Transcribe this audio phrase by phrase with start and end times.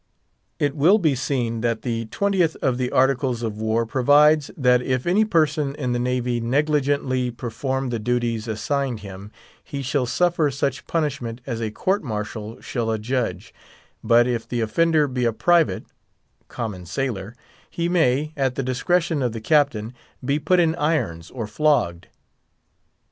[0.57, 5.05] It will be seen that the XXth of the Articles of War provides, that if
[5.05, 9.29] any person in the Navy negligently perform the duties assigned him,
[9.63, 13.53] he shall suffer such punishment as a court martial shall adjudge;
[14.03, 15.85] but if the offender be a private
[16.47, 17.35] (common sailor)
[17.69, 19.93] he may, at the discretion of the Captain,
[20.25, 22.07] be put in irons or flogged.